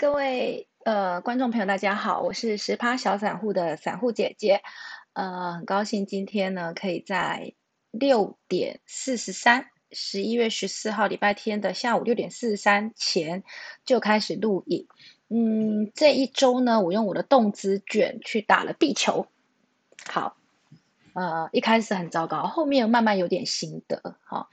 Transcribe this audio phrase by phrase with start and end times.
[0.00, 4.62] 各位呃观众朋友，大家好，我是十趴小散户的散户姐姐，
[5.12, 7.52] 呃，很高兴今天呢可以在
[7.90, 13.42] 六点四十三，十一月十四号礼拜天的下午六点四十三前
[13.84, 14.86] 就开始录影。
[15.30, 19.26] 嗯，这一周呢，我用我的动资卷去打了壁球，
[20.06, 20.37] 好。
[21.18, 24.00] 呃，一开始很糟糕，后面慢慢有点心得。
[24.24, 24.46] 哈，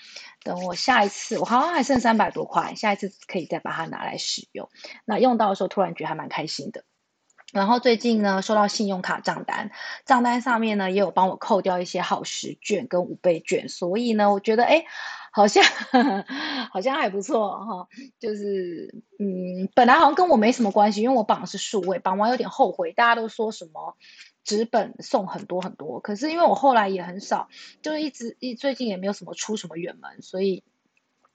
[0.43, 4.67] 等我下一次，我好像还剩三百多块，下一次可以再把它拿来使用。
[5.05, 6.84] 那用到的时候，突然觉得还蛮开心的。
[7.53, 9.70] 然后最近呢，收到信用卡账单，
[10.05, 14.84] 账单上面呢也有帮我扣掉一些好时卷跟五倍券，所以呢，我觉得哎，
[15.31, 15.63] 好像
[16.73, 17.88] 好像还不错哈。
[18.20, 23.95] 就是嗯，本来好像跟我没什么关系，因为我绑的是数位，绑完有点后悔，大家都说什么。
[24.45, 27.49] 纸本送很多很多，可是因为我后来也很少，
[27.81, 30.63] 就是一直一最近也没有什么出什么远门，所以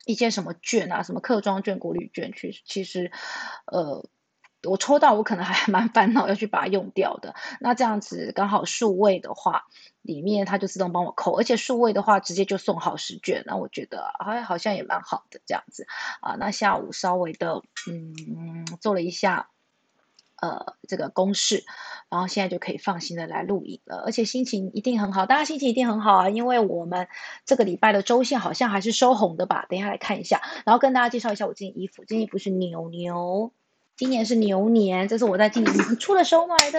[0.06, 3.10] 一些什么券啊，什么客庄券、国旅券，去其实，
[3.66, 4.08] 呃，
[4.62, 7.34] 我抽到我可能还蛮烦恼要去把它用掉的。
[7.60, 9.66] 那这样子刚好数位的话，
[10.02, 15.86] 里面它就自动帮我扣，而且数位的话直接就送好十卷，那我觉得哎好像也蛮好的这样子
[16.20, 16.36] 啊。
[16.38, 19.50] 那下午稍微的嗯做了一下。
[20.40, 21.64] 呃，这个公式，
[22.08, 27.06] 然后现在就可以放心的来录影了，而且心情一定很好，大家心情一定很好啊，因为我们
[27.44, 29.66] 这个礼拜的周线好像还是收红的吧？
[29.68, 33.52] 等一下来看一下，然后跟大家介绍一下我这件衣服，这件衣服是牛牛。
[34.00, 36.78] 今年是牛年，这是我在今年年初的时候买的。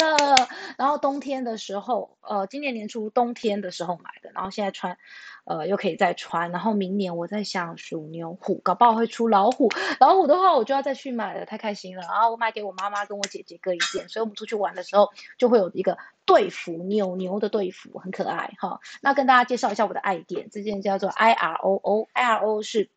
[0.75, 4.31] 然后冬天的时候，呃，今年年初冬天的时候买的。
[4.33, 4.97] 然后现在穿，
[5.43, 6.49] 呃，又可以再穿。
[6.51, 9.69] 然后明年我在想属牛虎，搞不好会出老虎。
[9.99, 12.01] 老虎的话，我就要再去买了，太开心了。
[12.01, 18.79] 然后我买给我妈妈跟我姐姐各一件，所以我们出去玩的时候就会有一个队服，牛牛的队服，很可爱哈。
[18.99, 22.89] 那跟大家介绍一下我的爱店，这件叫做 I R O O，I R O 是。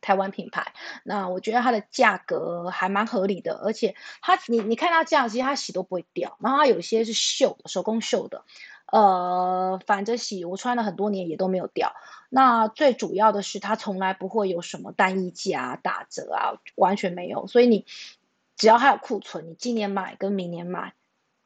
[0.00, 0.72] 台湾品牌，
[1.04, 8.44] 那我觉得它的价格还蛮合理的，而且它你你看它这样，其实它洗都不会掉，然后它有些是绣，手工绣的，
[8.86, 11.92] 呃，反着洗，我穿了很多年也都没有掉。
[12.28, 17.86] 那最主要的是它从来不会有什么单一价打折啊，完全没有，所以你
[18.56, 20.94] 只要还有库存，你今年买跟明年买，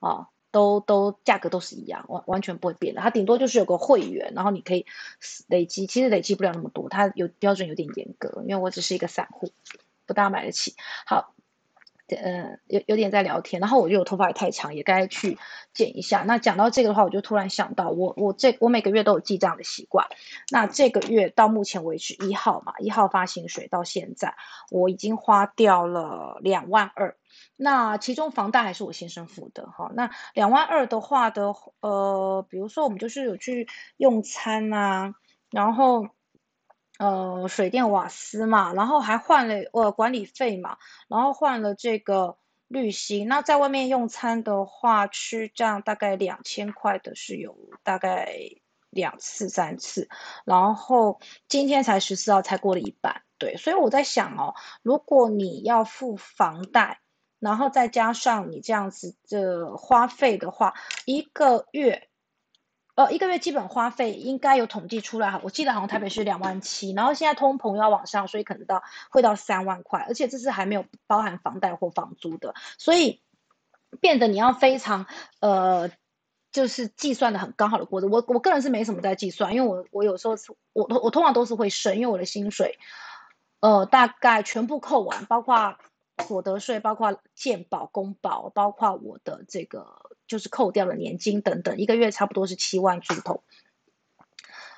[0.00, 0.28] 啊。
[0.54, 3.00] 都都价格都是一样，完完全不会变的。
[3.00, 4.86] 它顶多就是有个会员，然后你可以
[5.48, 6.88] 累积，其实累积不了那么多。
[6.88, 9.50] 它有标准有点严格，因为我只是一个散户，
[10.06, 10.76] 不大买得起。
[11.06, 11.33] 好，
[12.08, 15.38] 呃，有有点在聊天，然后我觉得我头发也太长，也该去
[15.72, 16.22] 剪一下。
[16.22, 20.06] 那讲到这个的话，我就突然想到，我我这我每个月都有记账的习惯。
[20.50, 24.34] 那这个月到目前为止一号嘛，一号发薪水到现在，
[24.70, 27.16] 我已经花掉了两万二。
[27.56, 29.90] 那其中房贷还是我先生付的哈。
[29.94, 33.66] 那两万二的话的，呃，比如说我们就是有去
[33.96, 35.14] 用餐啊，
[35.50, 36.08] 然后
[36.98, 40.76] 呃水电瓦斯嘛，然后还换了呃管理费嘛，
[41.08, 42.36] 然后换了这个
[42.68, 43.28] 滤芯。
[43.28, 48.36] 那在外面用餐的话，吃这样大概两千块的是有大概
[48.90, 50.08] 两次三次，
[50.44, 57.00] 然后今天才十四号才过了一半，对，所以我在想哦，如果你要付房贷。
[57.40, 60.72] 然后再加上你这样子的花费的话，
[61.04, 62.08] 一个月，
[62.96, 65.40] 呃，一个月基本花费应该有统计出来哈。
[65.42, 73.20] 我记得好像台北是两万七，然后现在通膨要往上，所以可能到会到三万块，而且这是还没有包含房贷或房租的，所以
[74.00, 75.06] 变得你要非常
[75.40, 75.90] 呃，
[76.52, 78.08] 就是计算的很刚好的过程。
[78.08, 80.36] 我我个人是没什么在计算，因为我我有时候
[80.72, 82.78] 我我通常都是会省，因为我的薪水，
[83.60, 85.76] 呃，大概全部扣完，包括。
[86.22, 89.86] 所得税包括健保、公保，包括我的这个
[90.28, 93.42] 就是扣掉了年金等等，一个月差不多是七万出头，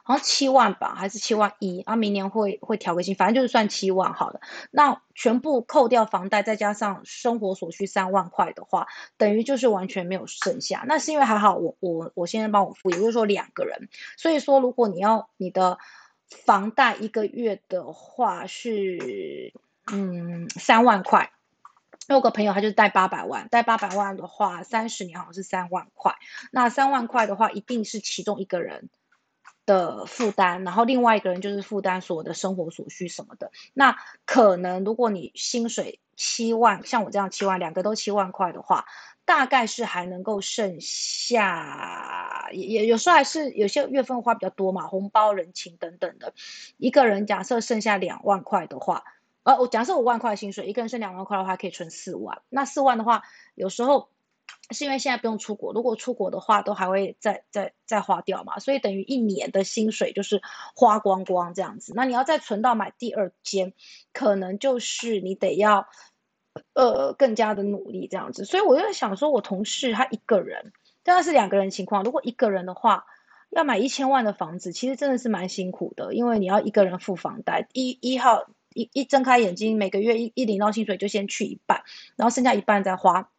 [0.03, 1.95] 好像七万吧，还是七万一啊？
[1.95, 4.41] 明年会会调个薪，反正就是算七万好了。
[4.71, 10.85] 那全部扣掉房贷，再加上生活所需三万块的话，等于就是完全没有剩下。
[10.89, 15.77] 那是因为还好我我我现在帮我付，也就是说两个人，所以说如果你要你的
[16.31, 19.53] 房贷一个月的话是。
[19.93, 21.33] 嗯，三万块。
[22.09, 26.15] 我有个朋友，他就贷八百万，贷八百万的话，三十年好像是三万块。
[26.53, 28.89] 那三万块的话，一定是其中一个人
[29.65, 33.51] 的负担，然后另外一个人就是负担所有的生活所需什么的。
[33.75, 38.85] 那可能如果你薪水七万，像我这样七万，两个都七万块的话，
[39.25, 46.35] 大概是还能够剩下，也也有时候还是有些月份花比较多嘛，红包、人情等等的。
[46.77, 49.03] 一个人假设剩下两万块的话。
[49.47, 52.43] 呃，我假设五万块薪水，一个人剩两万块的话，可以存四万。
[52.49, 53.23] 那四万的话，
[53.55, 54.09] 有时候
[54.73, 60.43] 是因为现在不用出国，如果出国的话，都还会再再再花掉嘛，所以等于一年的薪水就是
[60.75, 61.93] 花光光这样子。
[61.95, 63.73] 那你要再存到买第二间，
[64.13, 65.87] 可能就是你得要
[66.73, 68.45] 呃更加的努力这样子。
[68.45, 70.73] 所以我就在想说，我同事他一个人，
[71.05, 72.03] 当然是两个人情况。
[72.03, 73.07] 如果一个人的话，
[73.51, 78.45] 要买一千万的房子，其实真的是蛮辛苦的，因为你要一个人付房贷，一一号
[78.77, 81.83] 一一睁开眼睛，每个月一一领到薪水就先去一半，
[82.15, 83.31] 然后剩下一半再花，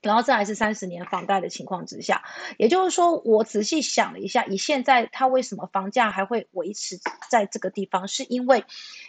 [0.00, 2.22] 然后再来是三十年房贷的情况之下，
[2.56, 6.98] 也就是说，我仔细想了一下，以现在他为什么房价还会维持
[7.28, 8.64] 在这个地方，是因为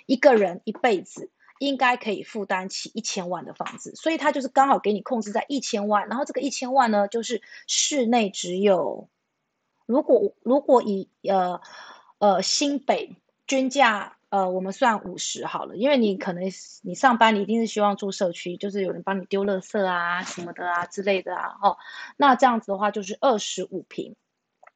[0.07, 1.29] 一个人一辈子
[1.59, 9.07] 应该可以负担起一千万的房子，所以他就是刚好给你控制在一千万，然后这个一千万呢，就是室内只有。
[9.85, 11.61] 如果如果以呃
[12.17, 13.15] 呃新北
[13.45, 16.43] 均价呃我们算五十好了，因为你可能
[16.83, 21.77] 你上班你一定是希望住社区，就是有人帮你丢垃圾啊什么的啊之类的啊哦，
[22.17, 24.15] 那这样子的话就是二十五平，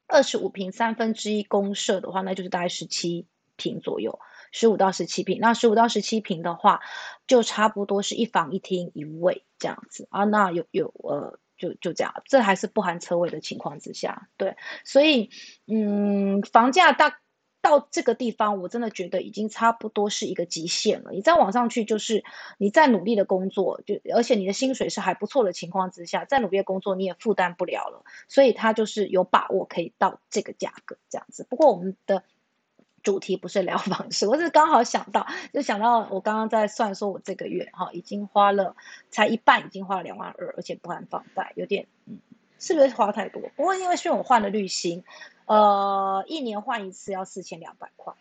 [0.08, 4.20] 二十五平三分之一公社的话，那就是大概十七平左右，
[4.52, 5.40] 十五到十七平。
[5.40, 6.82] 那十五到十七平的话，
[7.28, 10.24] 就差不多是一房一厅一卫这样子啊。
[10.24, 11.40] 那有有呃。
[11.58, 15.30] 就就这样，这还是不含车位的情况之下，对，所以，
[15.68, 17.20] 嗯，房价大
[17.62, 21.12] 到这个地方，我真的觉得已经差不多是一个极限了。
[21.12, 22.24] 你再往上去，就是
[22.58, 28.04] 你再努力的工作，就而且你的薪水是还不错的情况之下，再努力的工作你也负担不了了。
[28.28, 31.46] 所以他就是有把握可以到这个价格这样子。
[31.50, 32.24] 不过我们的。
[33.04, 38.76] 主题不是聊 房事，我是刚好想到，就想到我刚刚在算，说我这个月哈已经花了
[39.10, 42.20] 才一半，已经花了两万二，而且不含房贷，有点嗯，
[42.62, 43.42] 是不是花太多？
[43.58, 45.04] 不过因为是我换了滤芯，
[45.46, 48.14] 呃，一年换一次要四千两百块，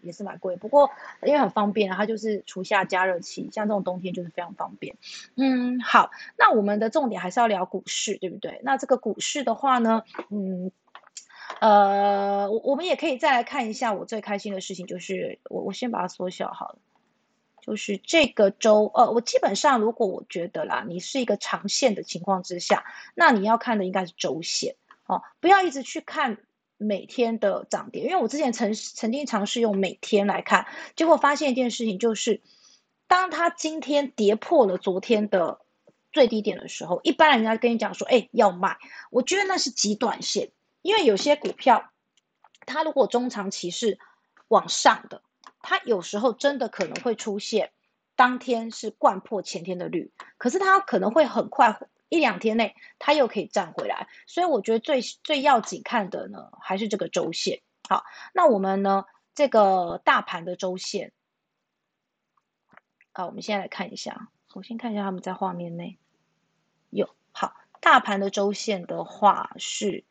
[0.00, 0.56] 也是蛮贵。
[0.56, 0.90] 不过
[1.22, 4.96] 因为很方便，它就是除下加热器，像这种冬天就是非常方便。
[5.36, 8.60] 嗯，好，那我们的重点还是要聊股市，对不对？
[8.64, 10.72] 那这个股市的话呢，嗯。
[11.60, 16.78] 呃，我我们也可以再来看一下我最开心的事情，就是我我先把它缩小好了，
[17.68, 22.82] 就是这个周，呃，我基本上如果我觉得啦，你是一个长线的情况之下，
[23.14, 24.74] 那你要看的应该是周线，
[25.04, 26.38] 哦，不要一直去看
[26.78, 30.66] 每天的涨跌，因为我之前曾曾经尝试用每天来看，
[30.96, 32.40] 结果发现一件事情，就是
[33.06, 35.60] 当它今天跌破了昨天的
[36.10, 38.78] 最低点的时候，一般人家跟你讲说，哎，要卖，
[39.10, 40.52] 我觉得那是极短线。
[40.80, 41.90] 因为有些股票，
[42.64, 43.98] 它如果中长期是
[44.46, 45.20] 往上的，
[45.68, 47.72] 它有时候真的可能会出现
[48.16, 51.78] 当天是贯破前天的绿，可是它可能会很快
[52.08, 57.60] 一两天内它又可以站回来，所以我觉得最最要紧看的呢还是这个周线。
[57.86, 59.04] 好，那我们呢
[59.34, 61.12] 这个大盘的周线，
[63.12, 65.98] 好，我们现在来看一下，我先看一下他们在画面内
[66.88, 70.04] 有好大盘的周线的话是。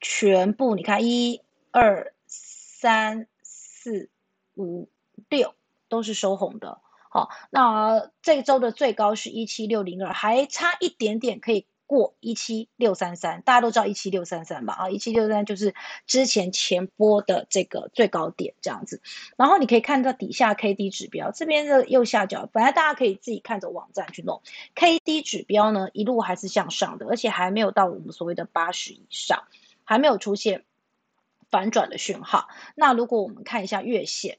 [0.00, 1.40] 全部你看，一、
[1.70, 4.10] 二、三、四、
[4.54, 4.90] 五、
[5.28, 5.54] 六
[5.88, 6.80] 都是收红的。
[7.10, 13.42] 好，那这周的最高是一七六零二，还差一点点可以过一七六三三。
[13.42, 14.74] 大家都知道一七六三三吧？
[14.74, 15.74] 啊，一七六三就是
[16.06, 19.00] 之前前波的这个最高点这样子。
[19.36, 24.42] 然后你可以看到底下 K D 指标这边的右下角，本来大家可以自己看着网站去弄
[24.74, 29.44] K D 指标呢，一路还是向上的，而且还没有到我们所谓的八十以上。
[29.86, 30.64] 还没有出现
[31.50, 32.48] 反转的讯号。
[32.74, 34.38] 那如果我们看一下月线，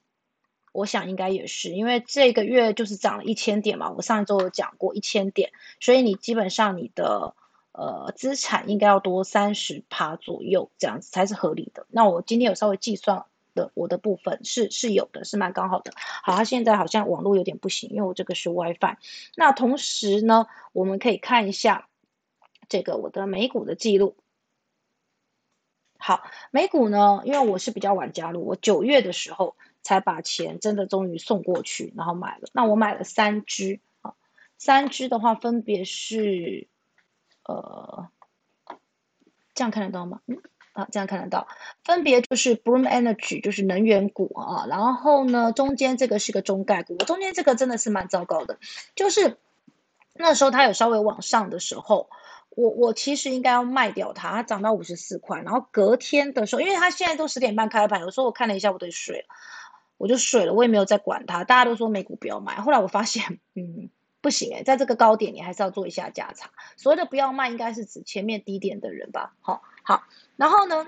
[0.76, 3.90] 我想应该也是，因为这个月就是涨了一千点嘛。
[3.92, 7.34] 我上一周有讲过一千点，所以你基本上你的
[7.72, 11.88] 呃资产应该要多三十趴左右，这样子才是合理的。
[11.90, 15.94] 那我今天有稍微计算的，我的部分是是有的，是蛮刚好的。
[15.96, 18.98] 好，它现在好像网络有点不行，因为我这个是 WiFi。
[19.36, 21.88] 那同时呢，我们可以看一下
[22.68, 24.18] 这个我的美股的记录。
[25.98, 27.22] 好，美股呢？
[27.24, 29.56] 因为我是比较晚加入，我九月的时候
[29.86, 32.50] 才把钱真的终于送过去，然后买了。
[32.54, 34.16] 那我买了三只啊，
[34.58, 36.68] 三只的话分别是，
[37.44, 38.10] 呃，
[39.54, 40.22] 这样看得到吗？
[40.26, 40.42] 嗯，
[40.74, 41.48] 啊，这样看得到，
[41.84, 44.66] 分别就是 Bloom Energy，就是能源股啊。
[44.68, 48.58] 然后呢，中间这个是个中概股，中间这个真的是蛮糟糕的，
[48.96, 49.38] 就是
[50.16, 52.10] 那时候它有稍微往上的时候。
[52.58, 59.26] 我我其实应该要卖掉它，它涨到五十四块，然后隔天的时候，因为它现在都十点半开盘，有时候我看了一下，我就睡了，
[59.98, 61.44] 我就睡了，我也没有再管它。
[61.44, 63.90] 大家都说美股不要买，后来我发现，嗯，
[64.22, 66.50] 不行诶，在这个高点你还是要做一下价差。
[66.78, 69.36] 所谓的不要卖，应该是指前面低点的人吧？
[69.42, 70.04] 好，好，
[70.36, 70.88] 然后呢？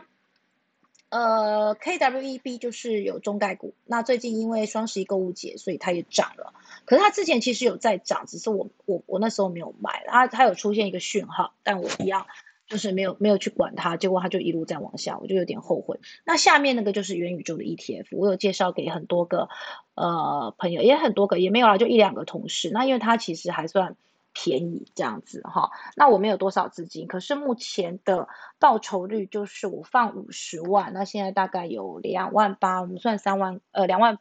[1.10, 6.54] 呃，KWEB 就是有中概股，那最近因为双十一购物节，所以它也涨了。
[6.84, 12.28] 可是它之前其实有在涨，只是我我我那时候没有买，它它有出现一个讯号，但我一样
[12.67, 16.00] 就是没有没有去管它，结果它就一路在往下，我就有点后悔。
[16.25, 19.47] 那下面那个就是元宇宙的 ETF，我有介绍给很多个
[19.95, 22.69] 呃朋友，也很多个也没有啦，就一两个同事。
[22.71, 23.95] 那因为它其实还算
[24.33, 25.71] 便宜这样子哈。
[25.95, 28.27] 那我没有多少资金，可是目前的
[28.59, 34.19] 报酬率就是我放五十万，那现在大概有两万八，我们算三万呃两万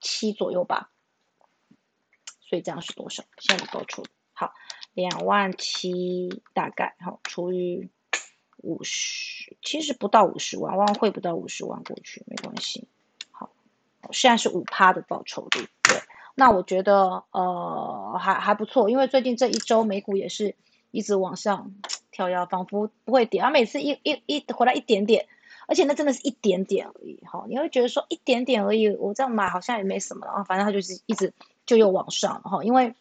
[0.00, 0.90] 七左右吧。
[2.40, 3.24] 所以这样是多少？
[3.38, 4.04] 现在报酬
[4.40, 4.54] 好
[4.94, 7.90] 两万七大概好，除以
[8.62, 12.88] 五十，其实不到五十万，万汇不到五十万过去没关系。
[13.30, 13.50] 好，
[14.12, 16.00] 现在是五趴的报酬率，对。
[16.34, 20.56] 那我觉得呃还还不错，因为最近这一周美股也是
[20.90, 21.74] 一直往上
[22.10, 23.42] 跳跃，仿佛不会跌。
[23.42, 25.26] 它每次一一一回来一点点，
[25.66, 27.44] 而且那真的是一点点而已哈。
[27.46, 31.30] 你会觉得说一点点而已，我这样买好像也没什么了啊，反正它就是一直
[31.66, 32.94] 就又往上哈，因为。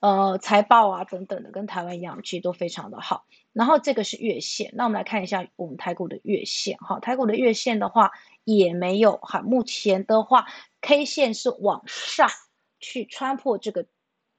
[0.00, 3.26] 呃，财报啊等等的，跟台湾一样，其实都非常的好。
[3.52, 8.10] 然后这个是月线，那我们来看一下我们台股的月线，哈，台股的月线的话
[8.44, 10.46] 也没有哈，目前的话
[10.80, 12.30] K 线是往上
[12.78, 13.84] 去穿破这个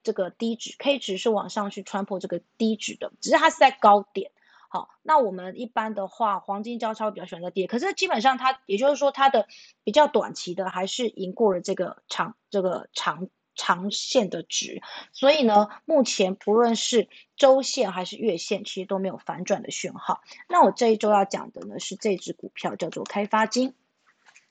[0.02, 4.32] 这个低值，K 值是往上去穿破这个低值的，只是它是在高点，
[4.68, 9.48] 好，那我们一般的话，黄金交叉比较喜欢在跌，可是基本上它也就是说它的
[9.84, 13.30] 比较短期的还是赢过了这个长这个长。
[13.62, 14.82] 长线的值，
[15.14, 20.24] 所以呢，目前不论是周线还是月线，其实都没有反转的讯号。
[20.50, 23.76] 那我这一周要讲的呢是这只股票叫做开发金。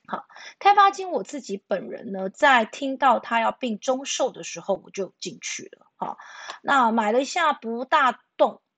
[0.07, 0.27] 好，
[0.61, 5.87] 开发金我自己本人呢，在听到它要并中售的时候，我就进去了。
[5.97, 6.17] 好，
[6.63, 8.21] 那买了一下不大。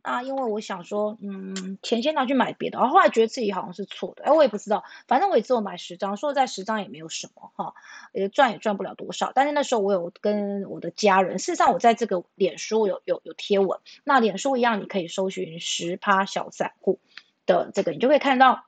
[0.02, 7.74] 啊，因为我想说，嗯，钱先拿去买别的，然后后来觉得自己好像是错的，哎，我也不知道，反正我也只有买十张，说在十张也没有什么哈，
[8.12, 9.30] 也赚也赚不了多少。
[9.32, 16.98] 但是那时候我有跟我的家人，事实上我在这个脸书有有有贴文，那脸书一样你可以搜寻十趴小散户
[17.46, 18.64] 的这个，你就会看到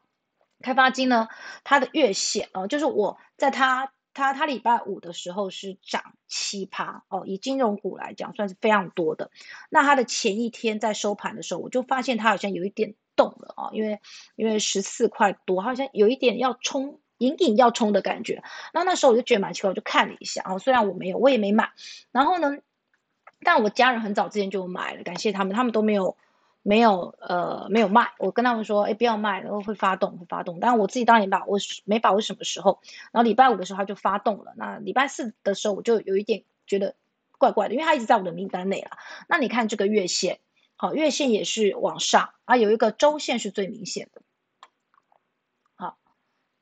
[0.62, 1.26] 开发金呢，
[1.64, 3.90] 它的月线啊，就是我在它。
[4.14, 9.30] 它它礼拜五的时候是涨七趴哦，以金融股来讲算是非常多的。
[9.68, 14.00] 那它的前一天在收盘的时候，我就发现它好像有一点动了啊，因为
[14.37, 18.42] 因为十四块多，好像有一点要冲，隐隐要冲的感觉。
[18.73, 21.73] 那那时候我就觉得蛮奇怪，我就看了一下啊，虽然我没有，我也没买。
[22.12, 22.56] 然后呢，
[23.42, 26.16] 但我家人很早之前就买了，感谢他们，他们都没有。
[26.66, 28.14] 没有，呃，没有卖。
[28.18, 30.61] 我跟他们说，哎，不要卖，然后会发动，会发动。
[30.61, 32.80] 但是我自己当然把握，没把握什么时候。
[33.12, 34.54] 然后礼拜五的时候它就发动了。
[34.56, 36.97] 那礼拜四的时候我就有一点觉得
[37.37, 38.92] 怪怪的，因为它一直在我的名单内了。
[39.28, 40.40] 那你看这个月线，
[40.75, 44.23] 好，月线也是往上啊，有一个周线是最明显的。
[45.75, 45.99] 好，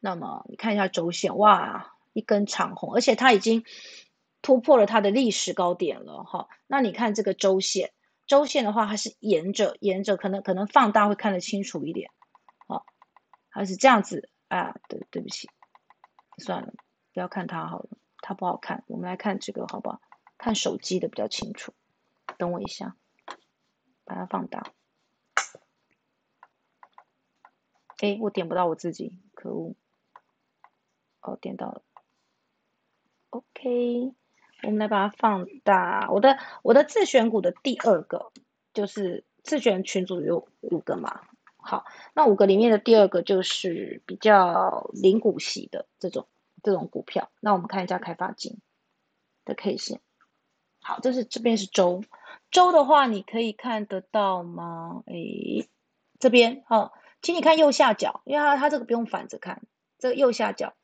[0.01, 3.65] 那么你看一下周线，哇，一根长红，而且它已经
[4.43, 6.49] 突破了它的历史高点了，哈。
[6.67, 7.93] 那你看这个周线。
[8.33, 12.11] 周线的话，它是沿着沿着，可能可能放大会看得清楚一点，
[12.67, 12.87] 好，
[13.51, 14.75] 还是这样子啊？
[14.89, 15.51] 对，对不起，
[16.39, 16.73] 算了，
[17.13, 17.91] 不要看它好了，
[18.23, 18.85] 它不好看。
[18.87, 20.01] 我们来看这个好不好？
[20.39, 21.75] 看手机的比较清楚。
[22.39, 22.97] 等我一下，
[24.05, 24.73] 把它放大。
[27.99, 29.75] 哎，我点不到我自己，可恶！
[31.21, 31.83] 哦，点到了。
[33.29, 34.15] OK。
[34.63, 36.09] 我们来把它放大。
[36.11, 38.33] 我的我的自选股的第二个
[38.73, 41.23] 就是自选群组有五个嘛，
[41.57, 46.27] 好，那五个里面的第二个就是比较零股息的这种
[46.63, 47.31] 这种股票。
[47.41, 48.59] 那我们看一下开发金
[49.45, 50.01] 的 K 线。
[50.81, 52.03] 好，这是这边是周
[52.51, 55.03] 周的话，你可以看得到吗？
[55.07, 55.69] 诶，
[56.19, 59.63] 这边哦，请你看右下角，因为它它这个不用反着看，
[59.99, 60.75] 这个右下角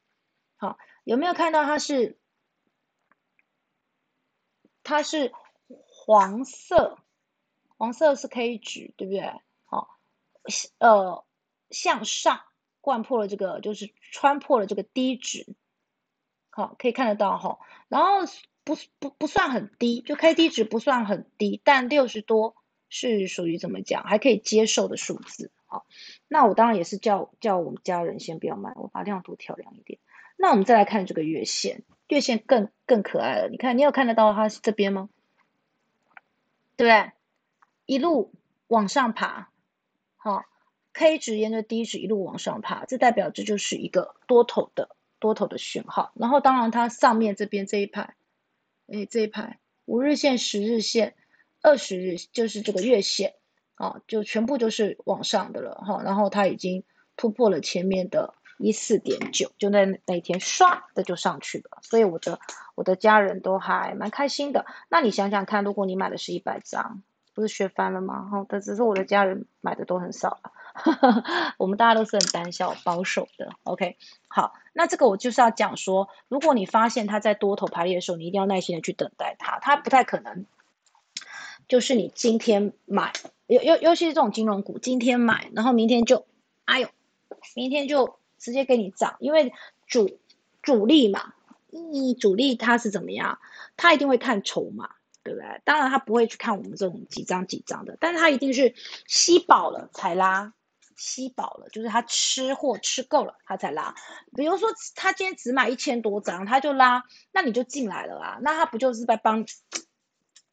[0.56, 2.18] 好，有没有看到它是？
[4.88, 5.35] 它是
[5.68, 6.97] 黄色，
[7.76, 9.21] 黄色是 K 值，对不对？
[9.66, 9.99] 好，
[10.78, 11.26] 呃，
[11.68, 12.40] 向上
[12.80, 15.54] 贯破了这个，就是穿破了这个低值，
[16.49, 17.59] 好，可以看得到哈。
[17.88, 18.21] 然后
[18.64, 22.57] 不不不算很低，就 K D 值不算很低，但六十多
[22.88, 25.52] 是属于怎么讲，还可以接受的数字。
[25.66, 25.85] 好，
[26.28, 29.99] 那我当然也是叫叫我们家人先不要买，我把亮度调亮一点。
[30.38, 31.85] 那我们再来看这个月线。
[32.09, 35.11] 月线更更可爱了，你看，你有看得到它是这边吗？
[36.75, 37.12] 对不对？
[37.85, 38.33] 一路
[38.67, 39.50] 往上爬，
[40.17, 40.45] 好
[40.95, 46.12] ，K 值沿着低值一路往上爬，这代表这就是一个多头的多头的讯号。
[46.15, 48.15] 然后，当然它上面这边这一排，
[48.87, 51.15] 哎，这一排五日线、十日线、
[51.61, 53.35] 二十日就是这个月线，
[53.75, 56.03] 啊，就全部都是往上的了哈。
[56.03, 56.85] 然后它已经
[57.17, 58.35] 突破了前面的。
[58.59, 62.38] 一四点九，就那那天唰的就上去了，所以我的
[62.75, 64.67] 我的家人都还蛮开心的。
[64.88, 67.03] 那你想想看，如果你买的是一百张，
[67.35, 68.29] 不是学翻了吗？
[68.31, 70.53] 哈，但只是我的家人买的都很少了，
[71.57, 73.50] 我们大家都是很胆小保守的。
[73.62, 73.97] OK，
[74.27, 80.47] 好，那这个我就是要讲说，如果你发现它在多头排列的时候，你一定要耐心的去等待它，它不太可能。
[81.69, 83.12] 就是你今天买，
[83.47, 86.25] 尤尤尤其是这种金融股，今天买，然后明天就，
[86.65, 86.88] 哎呦，
[87.55, 89.52] 明天就直接给你涨，因为
[89.87, 90.18] 主
[90.62, 91.35] 主力嘛，
[91.71, 93.38] 你主力他是怎么样？
[93.76, 94.90] 他一定会看筹码，
[95.23, 95.61] 对不对？
[95.64, 98.75] 当然他不会去看我们这种几张几张的，但是他一定是
[99.07, 100.52] 吸饱了才拉。
[101.00, 103.95] 吸饱了，就是他吃货吃够了，他才拉。
[104.35, 108.38] 比如说他今天只买一千多张，他就拉，那你就进来了啊。
[108.42, 109.47] 那他不就是在帮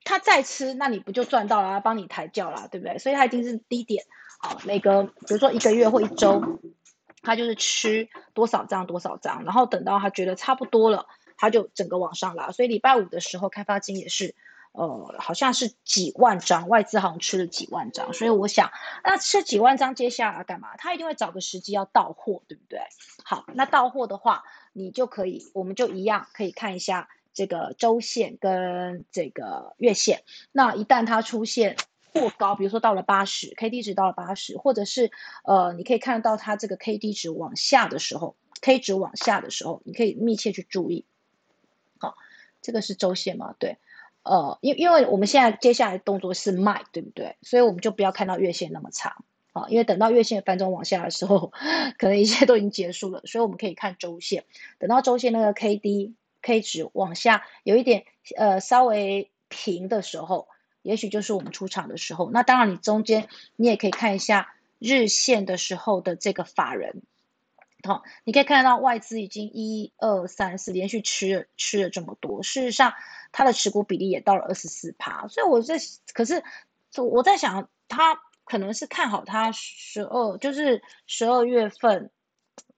[0.04, 3.00] 他再吃，那你不就赚到了，帮你抬轿了，对不对？
[3.00, 4.06] 所以他一定是低点，
[4.38, 6.40] 好，每个比如说一个月或一周，
[7.26, 11.06] 他就是吃多少张多少张，然后等到他觉得差不多了，
[11.36, 12.52] 他就整个往上拉。
[12.52, 14.36] 所以礼拜五的时候，开发金也是。
[14.78, 18.70] 呃，好像是几万张，外资好像吃了几万张，所以我想，
[19.06, 20.76] 那吃几万张，接下来干嘛？
[20.76, 22.82] 他一定会找个时机要到货，对不对？
[23.24, 30.24] 好，那到货的话，你就可以，我们就一样可以看一下这个周线跟这个月线。
[30.52, 31.78] 那一旦它出现
[32.20, 35.12] 过高，比如说到了八十，K D 值到了八十，或者是
[35.44, 41.06] 呃，你可以看到它这个 K D 值往下的时候，K 值往下的时候，你可以密切去注意。
[42.00, 42.16] 好，
[42.62, 43.56] 这个是周线吗？
[43.60, 43.78] 对。
[44.24, 47.36] 呃，因因为我们现在接下来动作是卖，对不对？
[47.44, 51.52] 所以我们就不要看到月线那么长啊，因为等到月线翻中往下的时候，
[52.00, 53.22] 可能一切都已经结束了。
[53.26, 54.46] 所以我们可以看周线，
[54.80, 58.06] 等到周线那个 K D K 值往下有一点
[58.36, 60.48] 呃稍微平的时候，
[60.86, 62.30] 也许就是我们出场的时候。
[62.30, 67.02] 那当然，你中间你也可以看一下日线的时候的这个法人。
[67.84, 72.94] 好，你可以看得到外资已经一二三四连续吃了吃了这么多，事实上
[73.32, 75.76] 它的持股比例也到了二十四趴，所以我在
[76.14, 76.44] 可是
[76.98, 82.12] 我在想，他可能是看好它十二，就是十二月份。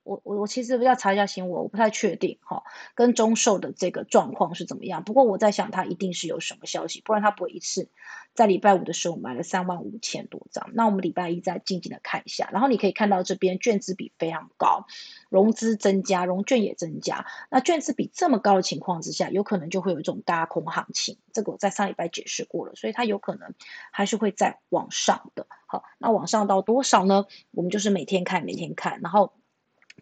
[0.08, 2.64] 我我我其实要查一下新闻，我不太确定哈，
[2.96, 5.04] 跟中寿的这个状况是怎么样。
[5.04, 7.90] 不过我在想，他一定是有什么消息，不然他不会一次
[8.34, 10.70] 在礼拜五的时候买了三万五千多张。
[10.74, 14.86] 那我们礼拜一再静静的看一下，然后你可以看到这边券资比非常高，
[15.30, 17.26] 融资增加，融券也增加。
[17.52, 21.18] 那券资比这么高的情况之下，有可能就会有一种搭空行情。
[21.34, 23.54] 这个我在上礼拜解释过了，所以它有可能
[23.92, 25.48] 还是会再往上的。
[25.66, 27.26] 好，那往上到多少呢？
[27.52, 29.34] 我们就是每天看，每天看，然后。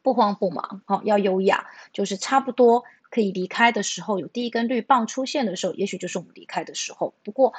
[0.05, 7.15] 不慌不忙，好，要优雅，就是差不多可以离开的时候，有第一根绿棒出现的时候，也许就是我们离开的时候。
[7.23, 7.51] 不过，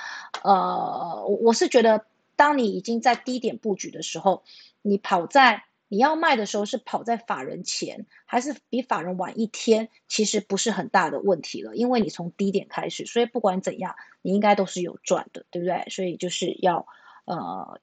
[0.45, 2.07] 呃，我是觉得，
[2.37, 4.45] 当你已经在低点布局的时候，
[4.81, 15.85] 你跑在你要卖的时候，是跑在法人前，还是比法人晚一天，其实不是很大的问题了，因为你从低点开始，所以不管怎样，你应该都是有赚的，对不对？
[15.91, 16.87] 所以就是要
[17.25, 17.81] 呃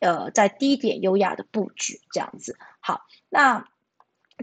[0.00, 2.58] 呃，在低点优雅的布局这样子。
[2.78, 3.71] 好，那。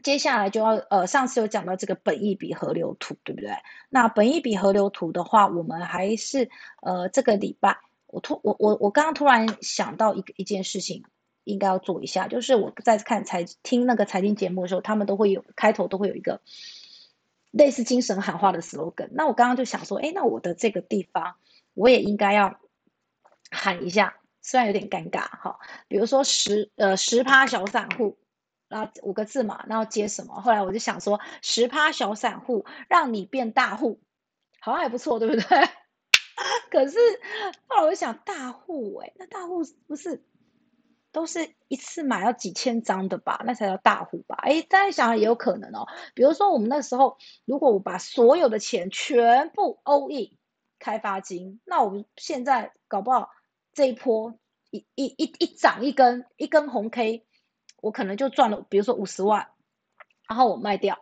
[0.03, 3.51] 接下来就要呃，上次有讲到这个本益比河流图，对不对？
[3.89, 6.49] 那本益比河流图的话，我们还是
[6.81, 11.03] 呃，这个礼拜我突我我我刚刚突然想到一个一件事情，
[11.43, 16.39] 应该要做一下，就是我在看财听那个财经节目的时候，他们都会有开头都会有一个
[17.51, 19.09] 类似精神喊话的 slogan。
[19.11, 21.35] 那我刚刚就想说，哎，那我的这个地方
[21.73, 22.59] 我也应该要
[23.51, 28.17] 喊一下，虽然有点尴尬哈，比如说十呃十趴小散户。
[28.69, 30.39] 然后五个字嘛，然后接什么？
[30.41, 33.99] 后来我就想说，十趴小散户让你变大户，
[34.61, 35.43] 好像还不错，对不对？
[36.71, 36.97] 可是
[37.67, 40.23] 后来我就想，大户哎，那大户不是
[41.11, 43.41] 都是一次买要几千张的吧？
[43.43, 44.37] 那才叫大户吧？
[44.43, 45.87] 哎，再想也有可能哦。
[46.13, 50.37] 比如说我们那时候，如果我把所有的钱全部 all in
[50.77, 53.31] 开发金，那我们现在搞不好
[53.73, 54.35] 这一波
[54.69, 57.25] 一一一一涨一根一根红 K。
[57.81, 59.47] 我可能就赚了，比如说五十万，
[60.27, 60.99] 然后我卖掉，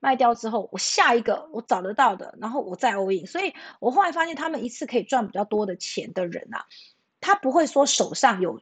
[0.00, 3.26] 卖掉之后，我下一个我找得到的，然后我再 all in。
[3.26, 6.66] 所以我后来发现，他们一次可以赚比较多的钱的人啊，
[7.20, 8.60] 他不会说手上有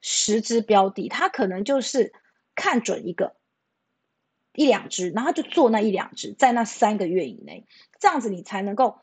[0.00, 2.12] 十只标的，他可能就是
[2.54, 3.36] 看准一个
[4.54, 7.66] 一两只，然后就做那一两只，在那三个月以内，
[7.98, 8.98] 这样子你才能够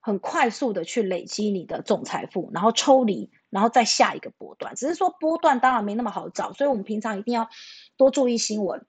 [0.00, 3.30] 很快速的去累积你的总财富，然后抽离。
[3.54, 7.48] 然后再下一个波段，只是说波段当然没那么好找，所以我们平常一定要
[7.96, 8.84] 多注意新闻，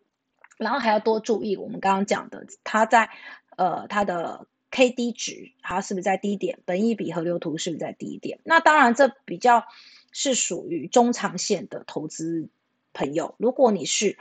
[0.57, 3.11] 然后还要多注意我们刚刚讲的，它在
[3.57, 8.39] 呃它的 K D 值，它是不是在低点，本一比和流图是不是在低点？
[8.43, 9.63] 那当然这比较
[10.11, 12.49] 是属于中长线的投资
[12.91, 14.17] 朋友，如果你是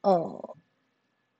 [0.00, 0.56] 呃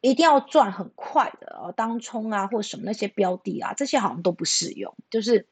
[0.00, 5.48] 一定要赚很快的呃当冲啊或什么那些标的啊，这些好像都不适用，就是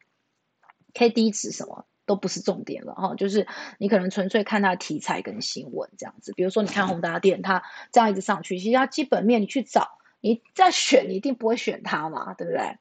[0.92, 1.84] K D 值什么。
[2.06, 3.46] 都不是重点了哈，就是
[3.78, 6.32] 你可能纯粹看它题材跟新闻这样子。
[6.34, 7.62] 比如说，你看宏达电，它
[7.92, 12.78] 这样一直上去，其实它基本面你去找，你再选，你一定不会选它嘛，对不对？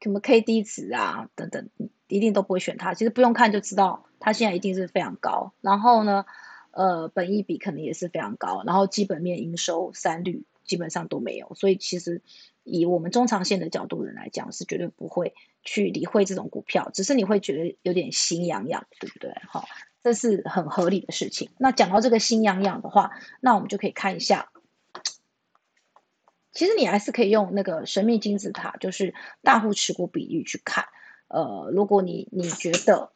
[0.00, 1.68] 什么 K D 值啊等等，
[2.08, 2.92] 一定都不会选它。
[2.92, 5.52] 其实不用看就知道，它现在一定是非常高。
[5.60, 6.24] 然后呢，
[6.72, 11.54] 呃，本益比可能也是非常高，然后基本面营收三率基本上都没有。
[11.54, 12.20] 所以其实
[12.64, 19.34] 以我们中长线的角度人来讲，是绝对不会去理会这种股票，只是你会觉得有点心痒痒，对不对？
[19.48, 19.66] 好，
[20.02, 21.50] 这是很合理的事情。
[21.58, 24.50] 那讲到这个心痒痒的话，那我们就可以看一下。
[26.52, 30.84] 其实你还是可以用那个神秘金字塔，就是大户持股比例去看。
[31.28, 33.12] 呃，如果你你觉得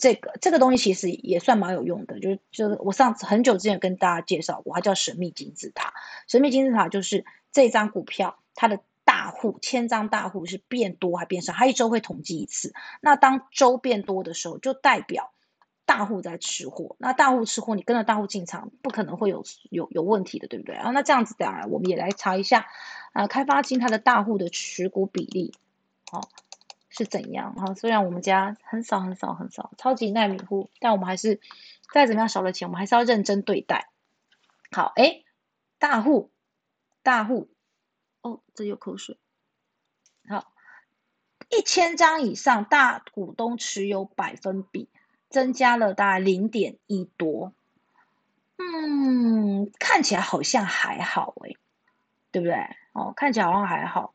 [0.00, 5.92] 这个这个东西其实也算蛮有用的，就是就是我上次很久之前跟大家介绍过，它叫神秘金字塔。
[6.26, 12.72] 神秘金字塔就是这张股票它的大户千张大户是变多还变少，它一周会统计一次。
[13.00, 15.30] 那当周变多的时候，就代表。
[15.86, 20.92] 大户在吃货，那大户吃货，你跟着大户进场，不可能会有有有问题的，对不对啊？
[20.92, 22.68] 那这样子当然，我们也来查一下
[23.12, 25.52] 啊，开发金它的大户的持股比例，
[26.12, 26.22] 哦
[26.90, 27.74] 是怎样啊？
[27.74, 31.40] 虽然我们家很少很少很少超级耐米户，但我们还是
[31.92, 33.88] 再怎么样少了钱，我们还是要认真对待。
[34.70, 35.22] 好，哎，
[35.78, 36.30] 大户
[37.02, 37.48] 大户，
[38.20, 39.18] 哦，这有口水。
[40.28, 40.52] 好，
[41.48, 44.88] 一千张以上大股东持有百分比。
[45.30, 47.52] 增加了大概零点一多，
[48.58, 51.56] 嗯，看起来好像还好诶，
[52.32, 52.56] 对不对？
[52.90, 54.12] 哦，看起来好像还好，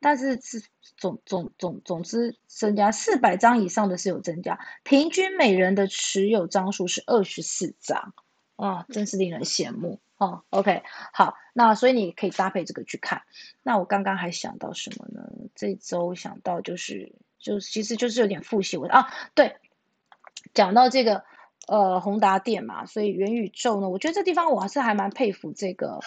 [0.00, 0.62] 但是是
[0.96, 8.14] 总总总总之增加四百张以上的是有增加，平均每人的持有张数是二十四张
[8.56, 10.42] 啊，真是令人羡慕哦。
[10.50, 10.82] OK，
[11.12, 13.22] 好，那所以你可以搭配这个去看。
[13.62, 15.28] 那我刚刚还想到什么呢？
[15.54, 19.56] 这周想到就是，就其实就是有点复习我啊，对。
[20.54, 21.24] 讲到这个，
[21.66, 25.98] 呃，宏达电嘛，所以元宇宙呢，我觉得这地方我还是还蛮佩服这个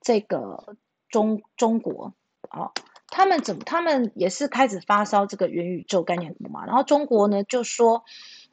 [0.00, 0.76] 这个
[1.08, 2.12] 中中国
[2.50, 2.72] 啊，
[3.18, 8.04] 他们怎么他们也是开始发烧这个元宇宙概念股嘛，然后中国呢就说，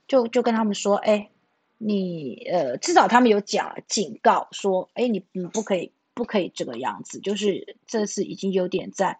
[0.08, 1.30] 就就跟他们说，哎，
[1.78, 9.19] 你呃至少他们有讲警告说，哎，你你不可以不可以这个样子，就是这是已经有点在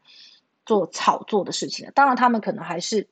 [0.65, 3.08] 做炒作的事情了，当然他们可能还是。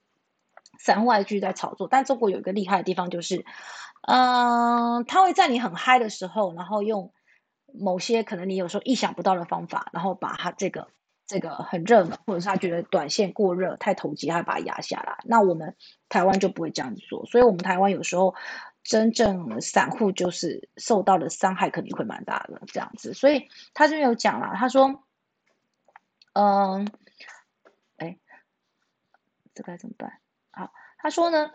[0.80, 3.46] 散户还继续在炒作，但中国有一个厉害的地方，就是，
[4.02, 7.14] 嗯，他会在你很嗨的时候，然后用
[7.72, 10.90] 某些可能你有时候意想不到的方法，然后把它这个
[11.34, 15.18] 这个很热门，或者是他觉得短线过热太投机，他把它压下来。
[15.26, 15.76] 那我们
[16.08, 18.36] 台湾就不会这样子做，所以我们台湾有时候
[18.84, 23.16] 真正散户就是受到的伤害肯定会蛮大的这样子。
[23.16, 25.04] 所以他这边有讲了，他说，
[26.34, 26.88] 嗯，
[27.98, 28.20] 哎，
[29.56, 30.20] 这该怎么办？
[30.52, 31.50] 好，他说呢，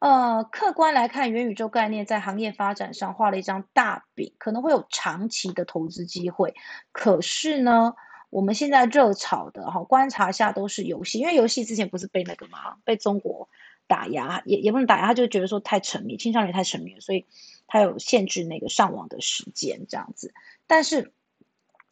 [0.00, 6.52] 呃，客观来看，元宇宙概念在行业发展上画了一张大饼，可能会有长期的投资机会。
[6.90, 7.94] 可是呢，
[8.30, 13.48] 我们现在热炒的哈，观察下都是游戏，因为游戏之前不是被那个嘛，被中国
[13.86, 17.26] 打压，也也不能打压，他就觉得说太沉迷，青少年太沉迷，所以
[17.66, 20.32] 他有限制那个上网的时间这样子。
[20.66, 21.12] 但是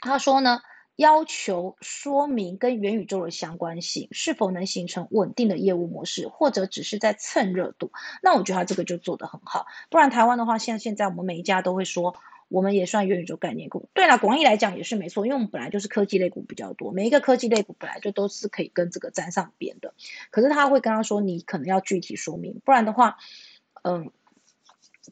[0.00, 0.62] 他说呢。
[0.98, 7.92] 要求说明跟元宇宙的相关性，是否能形成稳定的业务模式，或者只是在蹭热度？
[8.20, 9.64] 那我觉得他这个就做得很好。
[9.90, 12.16] 不然台湾的话，像现在我们每一家都会说，
[12.48, 13.88] 我们也算元宇宙概念股。
[13.94, 19.94] 对了，广义来讲也是没错，因为我们本来就是科技类股比较多，每一个科技类股本来就都是可以跟这个沾上边的。
[20.30, 23.16] 可是他会跟他说，你可能要具体说明，不然的话，
[23.82, 24.10] 嗯，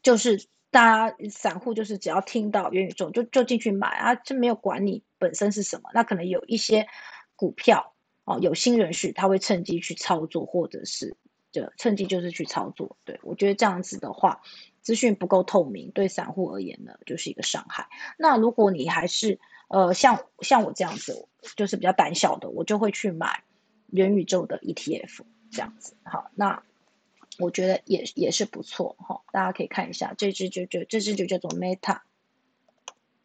[0.02, 0.46] 就是。
[0.68, 5.88] 大家散户就是只要听到元宇宙就就进去买啊，就没有管你本身是什么。
[5.94, 6.86] 那可能有一些
[7.34, 7.94] 股票
[8.24, 11.16] 哦，有新人士他会趁机去操作，或者是
[11.50, 12.98] 就趁机就是去操作。
[13.06, 14.42] 对我觉得这样子的话，
[14.86, 17.88] 资讯不够透明，对散户而言呢就是一个伤害。
[18.16, 23.42] 那如果你还是呃像像我这样子，就是比较胆小的，我就会去买
[23.88, 25.96] 元宇宙的 ETF 这样子。
[26.04, 26.62] 好，那。
[27.38, 32.00] 我觉得也也是不错哈，大家可以看一下，这只就就这只就叫做 Meta，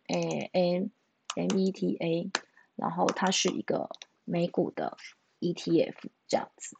[0.07, 0.87] 诶 M
[1.35, 2.29] M E T A，
[2.75, 3.89] 然后它是一个
[4.25, 4.97] 美股的
[5.39, 5.95] ETF
[6.27, 6.75] 这样子，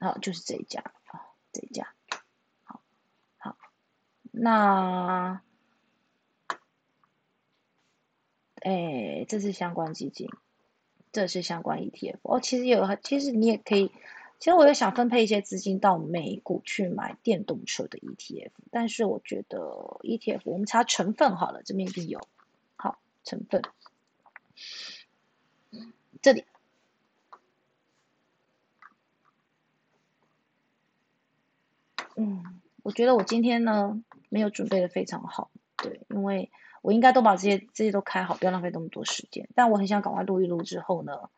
[0.00, 1.94] 好，就是这一家啊，这一家，
[4.30, 5.40] 那，
[8.62, 10.28] 诶，这是相关基金，
[11.12, 13.90] 这是相关 ETF，哦，其实有，其实你也可以。
[14.40, 19.58] 其实我也想分配一些资金到美股去买电动车的 ETF，但是我觉得
[20.04, 22.20] ETF 我们查成分好了，这边一定有。
[22.76, 23.62] 好，成分，
[26.22, 26.44] 这里，
[32.14, 36.50] 嗯，我觉得我今天呢没有准备的非常好，对，因为
[36.82, 39.48] 我应该都把这些这些都开好，不要浪费那么多时间。
[39.54, 41.28] 但我很想赶快录一录之后呢。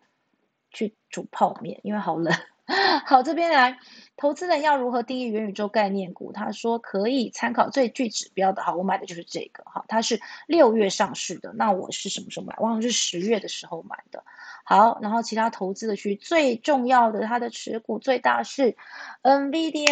[0.72, 2.33] 去煮泡面，因为好冷。
[3.04, 3.76] 好，这边来，
[4.16, 6.30] 投资人要如何定义元宇宙概念股？
[6.33, 8.62] 他说可以参考最具指标的。
[8.62, 9.64] 好，我买的就是这个。
[9.66, 11.52] 好，它是六月上市的。
[11.54, 12.54] 那我是什么时候买？
[12.59, 14.22] 忘了是十月的时候买的。
[14.64, 18.76] 好，然后其他投资的区最重要的，它的持股最大是
[19.22, 19.88] NVIDIA。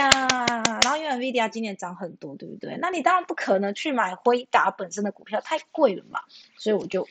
[0.84, 2.76] 然后因为 NVIDIA 今年涨很多，对不对？
[2.80, 6.20] 那你当然不可能去买辉达本身的股票，太贵了嘛。
[6.56, 7.08] 所以我就。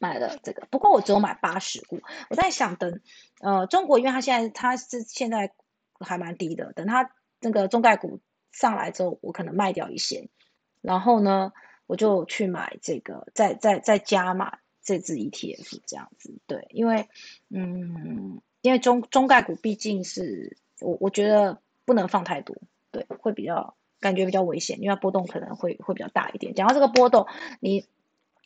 [0.00, 2.00] 买了这个，不过我只有买八十股。
[2.28, 3.00] 我在想，等
[3.40, 5.52] 呃中国，因为它现在它是现在
[6.00, 8.20] 还蛮低的，等它那个中概股
[8.52, 10.28] 上来之后，我可能卖掉一些，
[10.80, 11.52] 然后呢，
[11.86, 16.34] 我就去买这个，再再再加码这支 ETF 这样子。
[16.46, 17.08] 对，因为
[17.50, 22.56] 嗯，因为中中概股毕竟是我我觉得不能放太多，
[22.90, 26.54] 对，会比较感觉比较危险，因为波动可能会会比较大一点。
[26.54, 27.26] 讲到这个波动，
[27.60, 27.86] 你。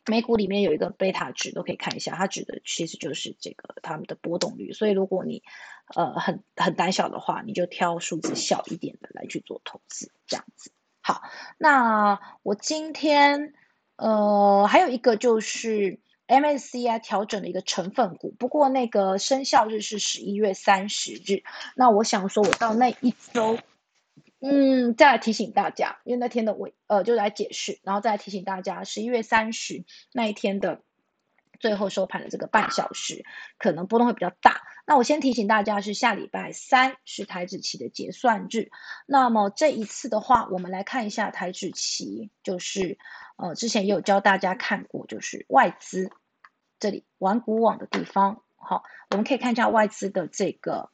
[0.06, 4.72] 美股里面有一个贝塔值，都可以看一下，它指的其实就是这个它们的波动率。
[4.72, 5.42] 所以如果你
[5.94, 10.70] 呃很很胆小的话，你就挑数字小一点的来去做投资，这样子。
[11.00, 11.22] 好，
[11.58, 13.52] 那我今天
[13.96, 21.42] 呃还有一个就是 MSCI 调整的一个成分股，不过那个生效日是十一月三十日。
[21.74, 23.58] 那我想说，我到那一周。
[24.40, 30.82] 嗯，再来提醒大家，因为那天的尾呃，就来解释，然后再来提醒大家，十一月三十那一天的
[31.58, 33.24] 最后收盘的这个半小时，
[33.58, 34.62] 可能波动会比较大。
[34.86, 38.70] 那我先提醒大家，是下礼拜三是台指期的结算日。
[39.06, 42.96] 那么这一次的话，我们来看一下台指期，就是
[43.36, 46.12] 呃，之前也有教大家看过，就是外资
[46.78, 50.90] 这里玩股网的地方，好，我们可以看一下外资的这个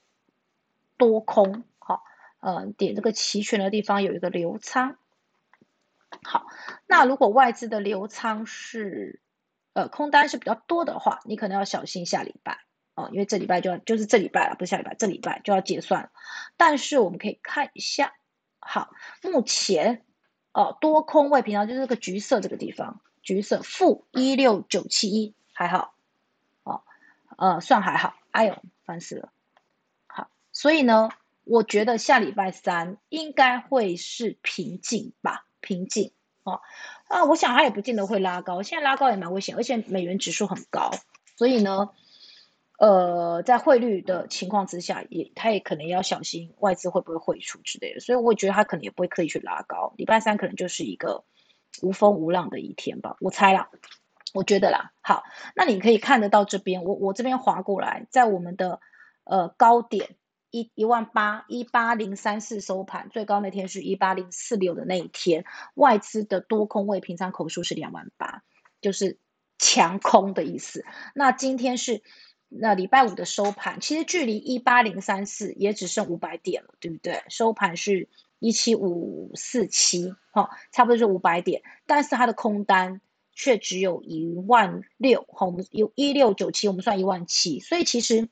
[0.96, 1.64] 多空。
[2.44, 4.98] 呃，点这个期权的地方有一个流仓。
[6.22, 6.44] 好，
[6.87, 9.18] 那如果外资的流仓是
[9.72, 12.59] 呃空单是比较多的话，你可能要小心下礼拜
[12.96, 16.11] 哦，因为这礼拜就要就是这礼拜了，不是下礼拜，这礼拜就要结算了。
[16.59, 18.12] 但是我们可以看一下，
[18.61, 18.90] 好，
[19.22, 20.04] 目前
[20.52, 25.94] 哦多空位平常就是这个橘色这个地方，橘色负一六九七一还好，
[26.62, 26.83] 哦，
[27.38, 29.33] 呃算还好，哎呦烦死了。
[30.07, 31.09] 好，所以呢。
[31.44, 36.61] 我觉得下礼拜三应该会是平静吧，平静哦。
[37.09, 40.90] 啊，我想它也不见得会拉高，现在拉高也蛮危险，而且美元指数很高，
[41.37, 41.90] 所以呢，
[42.78, 49.92] 呃，在汇率的情况之下，也它也可能要小心外资会不会汇出之类的，所以我觉得它可能也不会刻意去拉高。
[49.98, 51.24] 礼拜三可能就是一个
[51.83, 53.68] 无风无浪的一天吧，我猜啦，
[54.33, 54.92] 我觉得啦。
[55.02, 55.22] 好，
[55.54, 58.80] 那你可以看得到这边，我我这边划过来，在我们的
[59.24, 60.16] 呃高点。
[60.54, 68.44] 一一万八一八零三四收盘，最高那天是一八零四六的那一天，外资的多空位平仓口数是两万八，
[68.80, 69.18] 就是
[69.58, 70.84] 强空的意思。
[71.12, 72.02] 那今天是
[72.48, 77.24] 那礼拜五的收盘，其实距离一八零三四也只剩五百点了，对不对？
[77.28, 83.00] 收盘是一七五四七，哈，差不多是五百点，但是它的空单
[83.32, 88.28] 却只有一万六，哈，我们有一六九七，我们算一万七，所以其实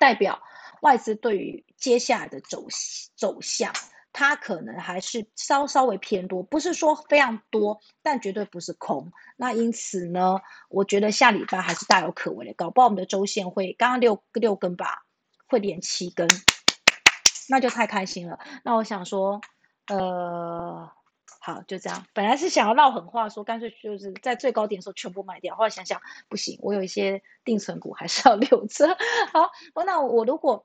[0.00, 0.42] 代表。
[0.80, 2.66] 外资对于接下来的走
[3.16, 3.72] 走向，
[4.12, 9.12] 它可能还是稍稍微偏多，不是说非常多，但绝对不是空。
[9.36, 10.38] 那因此呢，
[10.68, 15.04] 我觉得下礼拜还是大有可为的，搞不好我们的周线会刚刚六六根吧，
[15.46, 16.28] 会连七根，
[17.48, 18.38] 那就太开心了。
[18.64, 19.40] 那我想说，
[19.88, 20.90] 呃。
[21.38, 22.04] 好，就这样。
[22.12, 25.54] 本来是想要唠狠话，说干脆就是在最高点的时候全部卖掉。
[25.56, 28.88] 后来想想不行，我有一些定存股还是要 留着。
[29.32, 29.50] 好，
[29.86, 30.64] 那我如果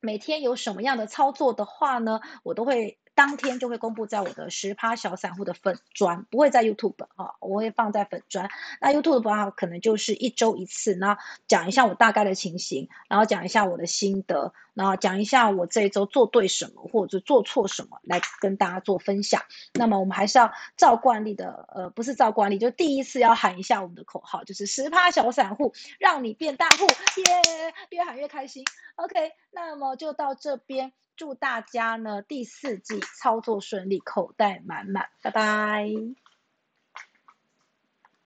[0.00, 2.98] 每天有什么样的操作的话呢，我都会。
[3.14, 8.48] 当天就会公布在我的十趴小散户的粉砖，不会在 YouTube 哈，我会放在粉砖。
[8.80, 19.42] 那 YouTube 的话，可能就是一周一次，那讲一下我大概的情形，然后讲一下我的心得，然后讲一下我这一周做对什么或者做错什么，来跟大家做分享。
[19.74, 28.64] 那么我们还是要照惯例的，呃，不是照惯例，就第一次要喊一下我们的口号，就是十趴小散户让你变大户，耶，越喊越开心。
[28.96, 30.92] OK，那么就到这边。
[31.14, 36.31] 祝大家呢第四季操作顺利，口袋满满，拜拜。